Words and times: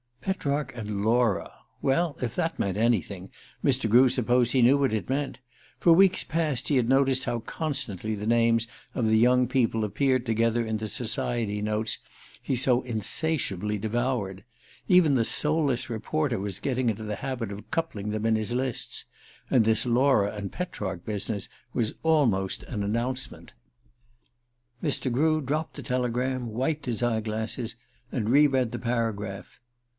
Petrarch 0.21 0.71
and 0.75 1.03
Laura! 1.03 1.51
Well 1.81 2.15
if 2.21 2.37
anything 2.39 2.55
meant 2.57 2.77
anything, 2.77 3.29
Mr. 3.63 3.87
Grew 3.89 4.07
supposed 4.09 4.51
he 4.51 4.61
knew 4.63 4.77
what 4.77 4.91
that 4.91 5.09
meant. 5.09 5.39
For 5.79 5.93
weeks 5.93 6.23
past 6.23 6.69
he 6.69 6.77
had 6.77 6.89
noticed 6.89 7.25
how 7.25 7.39
constantly 7.41 8.15
the 8.15 8.25
names 8.27 8.67
of 8.95 9.07
the 9.07 9.17
young 9.17 9.47
people 9.47 9.83
appeared 9.83 10.25
together 10.25 10.65
in 10.65 10.77
the 10.77 10.87
society 10.87 11.61
notes 11.61 11.99
he 12.41 12.55
so 12.55 12.81
insatiably 12.83 13.77
devoured. 13.77 14.43
Even 14.87 15.15
the 15.15 15.25
soulless 15.25 15.89
reporter 15.89 16.39
was 16.39 16.59
getting 16.59 16.89
into 16.89 17.03
the 17.03 17.17
habit 17.17 17.51
of 17.51 17.69
coupling 17.69 18.09
them 18.09 18.25
in 18.25 18.35
his 18.35 18.53
lists. 18.53 19.05
And 19.51 19.65
this 19.65 19.85
Laura 19.85 20.31
and 20.33 20.51
Petrarch 20.51 21.03
business 21.05 21.47
was 21.73 21.93
almost 22.03 22.63
an 22.63 22.83
announcement... 22.83 23.53
Mr. 24.83 25.11
Grew 25.11 25.41
dropped 25.41 25.75
the 25.75 25.83
telegram, 25.83 26.47
wiped 26.47 26.85
his 26.87 27.03
eye 27.03 27.21
glasses, 27.21 27.75
and 28.11 28.29
re 28.29 28.47
read 28.47 28.71
the 28.71 28.79
paragraph. 28.79 29.59